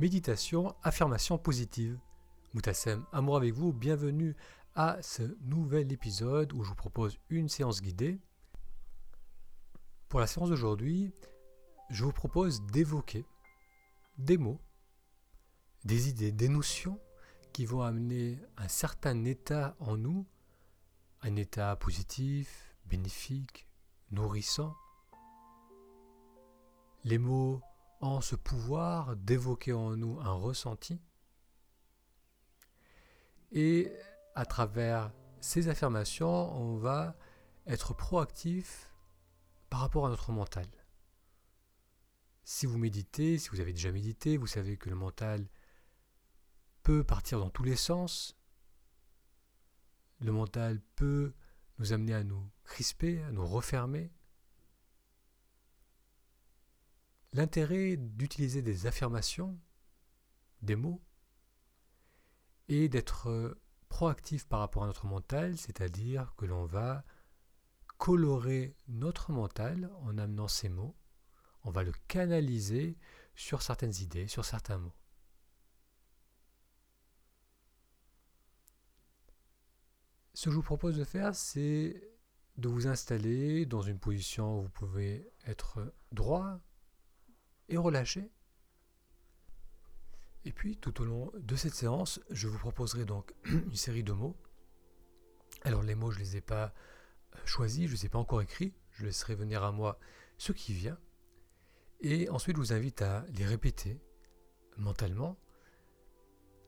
[0.00, 1.96] Méditation, affirmation positive.
[2.52, 4.34] Moutassem, amour avec vous, bienvenue
[4.74, 8.18] à ce nouvel épisode où je vous propose une séance guidée.
[10.08, 11.12] Pour la séance d'aujourd'hui,
[11.90, 13.24] je vous propose d'évoquer
[14.18, 14.60] des mots,
[15.84, 16.98] des idées, des notions
[17.52, 20.26] qui vont amener un certain état en nous,
[21.22, 23.68] un état positif, bénéfique,
[24.10, 24.74] nourrissant.
[27.04, 27.60] Les mots
[28.00, 31.00] ont ce pouvoir d'évoquer en nous un ressenti.
[33.52, 33.92] Et
[34.34, 37.16] à travers ces affirmations, on va
[37.66, 38.90] être proactif
[39.70, 40.66] par rapport à notre mental.
[42.44, 45.48] Si vous méditez, si vous avez déjà médité, vous savez que le mental
[46.82, 48.36] peut partir dans tous les sens.
[50.20, 51.32] Le mental peut
[51.78, 54.12] nous amener à nous crisper, à nous refermer.
[57.34, 59.58] L'intérêt d'utiliser des affirmations,
[60.62, 61.02] des mots,
[62.68, 67.04] et d'être euh, proactif par rapport à notre mental, c'est-à-dire que l'on va
[67.98, 70.96] colorer notre mental en amenant ces mots,
[71.64, 72.96] on va le canaliser
[73.34, 74.94] sur certaines idées, sur certains mots.
[80.34, 82.12] Ce que je vous propose de faire, c'est
[82.58, 86.60] de vous installer dans une position où vous pouvez être droit,
[87.68, 88.30] et relâchez.
[90.44, 94.12] Et puis, tout au long de cette séance, je vous proposerai donc une série de
[94.12, 94.36] mots.
[95.62, 96.74] Alors, les mots, je ne les ai pas
[97.34, 98.74] euh, choisis, je ne les ai pas encore écrits.
[98.90, 99.98] Je laisserai venir à moi
[100.36, 100.98] ce qui vient.
[102.00, 104.00] Et ensuite, je vous invite à les répéter
[104.76, 105.38] mentalement,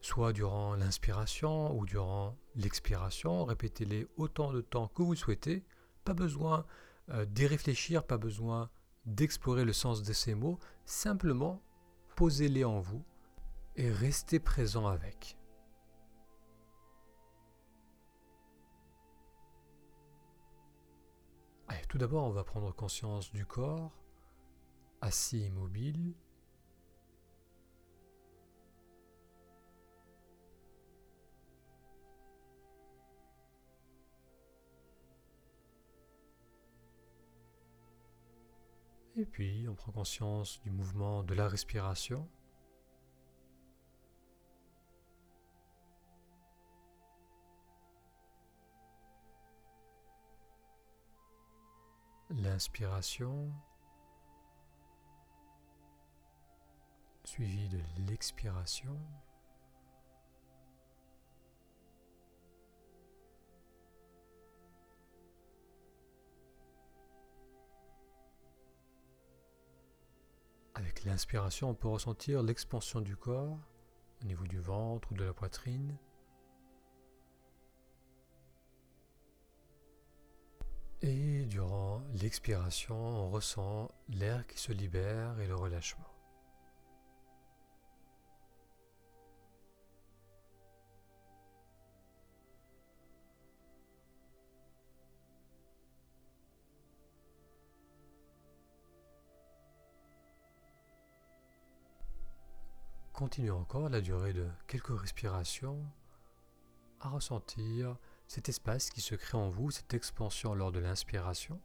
[0.00, 3.44] soit durant l'inspiration ou durant l'expiration.
[3.44, 5.64] Répétez-les autant de temps que vous souhaitez.
[6.04, 6.66] Pas besoin
[7.10, 8.70] euh, d'y réfléchir, pas besoin
[9.06, 11.62] d'explorer le sens de ces mots, simplement
[12.16, 13.04] posez-les en vous
[13.76, 15.36] et restez présent avec.
[21.94, 23.92] tout d'abord, on va prendre conscience du corps,
[25.00, 26.12] assis immobile,
[39.16, 42.28] Et puis on prend conscience du mouvement de la respiration.
[52.30, 53.52] L'inspiration
[57.22, 58.98] suivie de l'expiration.
[71.04, 73.58] L'inspiration, on peut ressentir l'expansion du corps
[74.22, 75.96] au niveau du ventre ou de la poitrine.
[81.02, 86.13] Et durant l'expiration, on ressent l'air qui se libère et le relâchement.
[103.14, 105.80] Continuez encore la durée de quelques respirations
[106.98, 111.60] à ressentir cet espace qui se crée en vous, cette expansion lors de l'inspiration.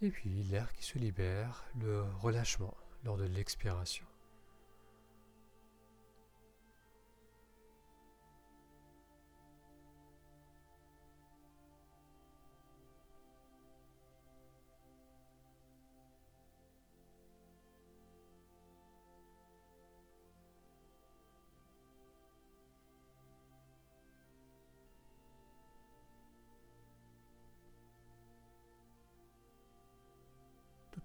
[0.00, 4.06] Et puis l'air qui se libère, le relâchement lors de l'expiration.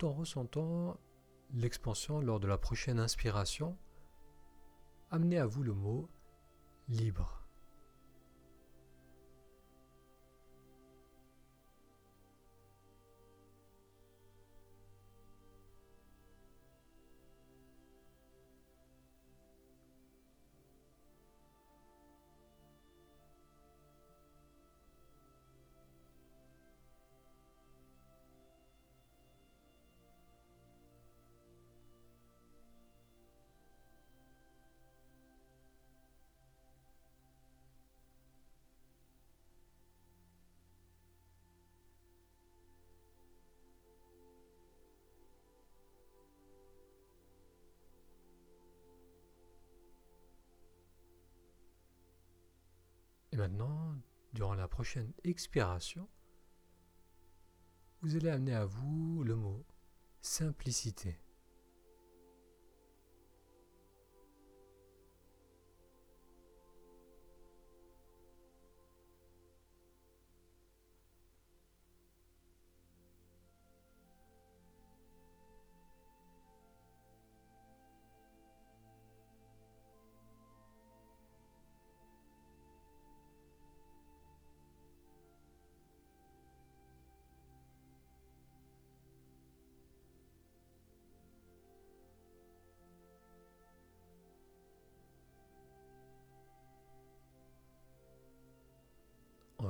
[0.04, 0.98] En ressentant
[1.54, 3.78] l'expansion lors de la prochaine inspiration,
[5.12, 6.10] amenez à vous le mot
[6.90, 7.37] libre.
[53.38, 53.96] Maintenant,
[54.34, 56.10] durant la prochaine expiration,
[58.02, 59.64] vous allez amener à vous le mot
[60.22, 61.20] simplicité.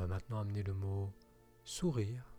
[0.08, 1.14] Maintenant amener le mot
[1.64, 2.34] sourire.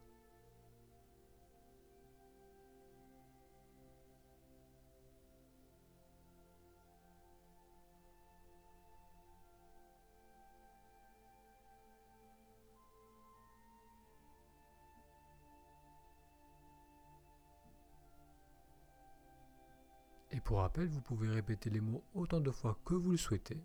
[20.31, 23.59] Et pour rappel, vous pouvez répéter les mots autant de fois que vous le souhaitez.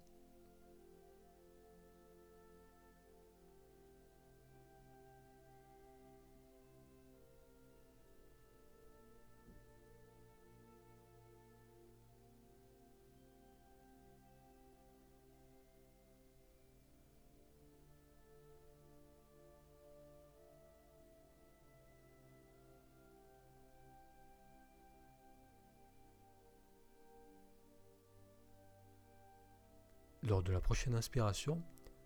[30.34, 31.62] Lors de la prochaine inspiration,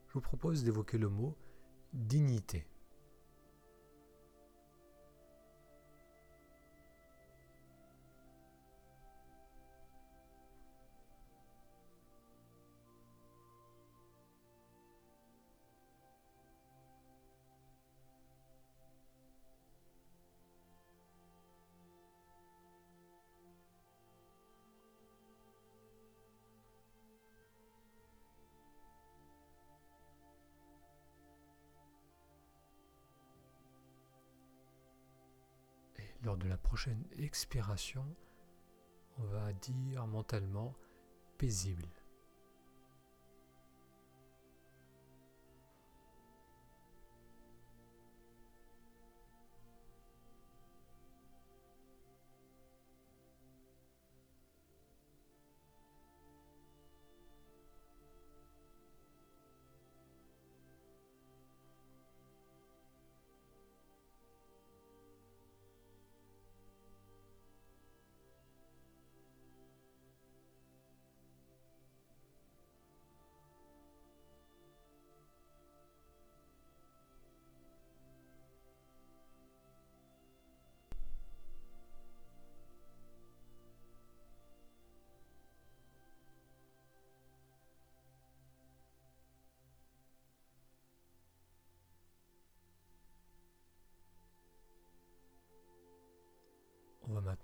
[0.09, 1.38] je vous propose d'évoquer le mot
[1.94, 2.68] dignité.
[36.24, 38.06] Lors de la prochaine expiration,
[39.18, 40.75] on va dire mentalement
[41.38, 41.86] paisible.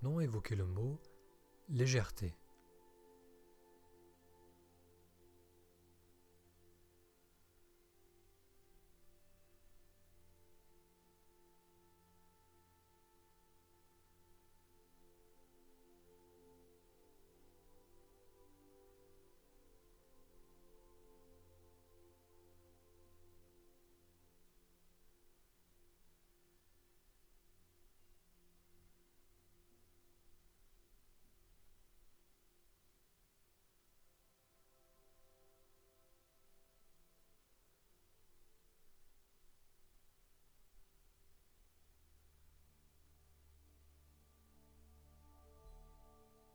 [0.01, 0.99] Maintenant évoquer le mot
[1.69, 2.35] légèreté.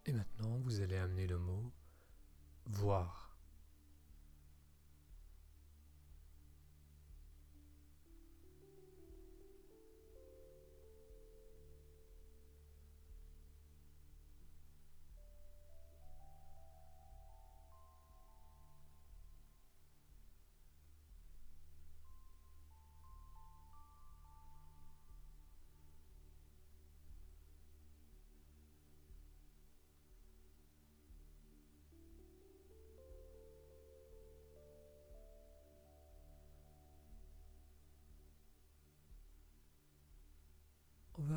[0.08, 1.70] Et maintenant, vous allez amener le mot
[2.64, 3.27] voir.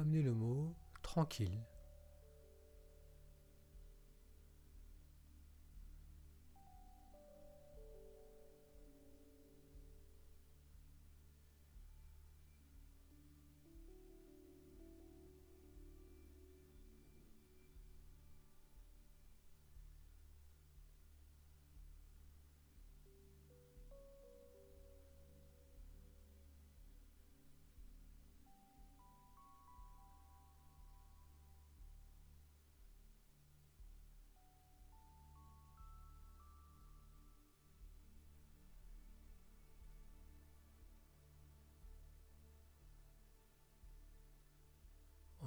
[0.02, 1.60] Amener le mot tranquille.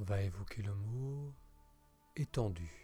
[0.04, 1.32] Va évoquer le mot
[2.16, 2.84] étendu.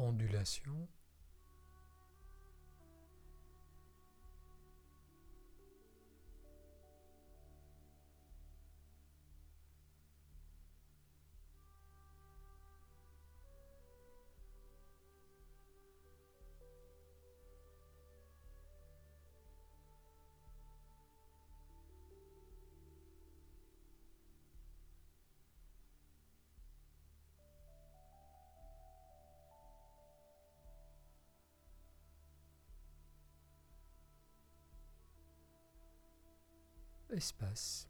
[0.00, 0.88] Ondulation
[37.10, 37.86] espace.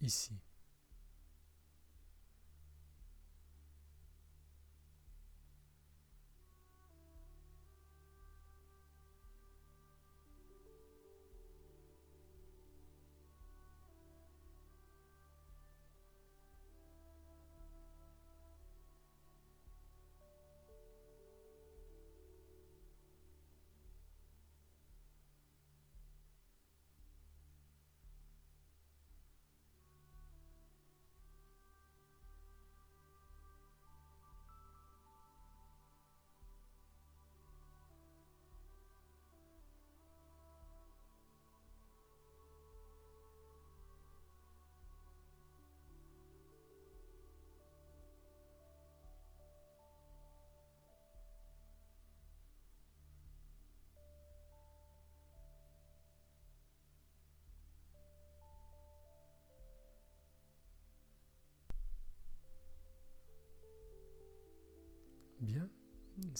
[0.00, 0.32] Ici.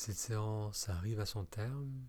[0.00, 2.09] Cette séance arrive à son terme?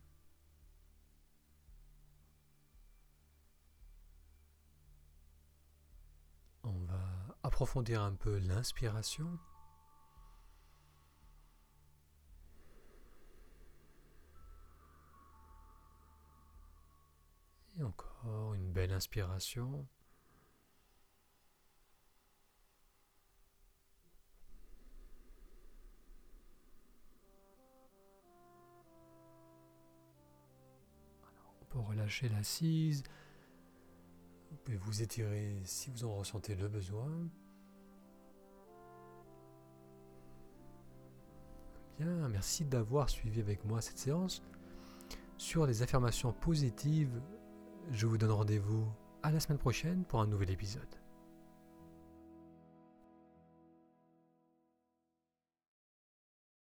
[6.64, 9.38] On va approfondir un peu l'inspiration.
[17.78, 19.86] Et encore une belle inspiration.
[31.82, 33.04] Pour relâcher l'assise.
[34.52, 37.10] Vous pouvez vous étirer si vous en ressentez le besoin.
[41.98, 44.44] Bien, merci d'avoir suivi avec moi cette séance.
[45.38, 47.20] Sur les affirmations positives,
[47.92, 48.86] je vous donne rendez-vous
[49.24, 51.01] à la semaine prochaine pour un nouvel épisode.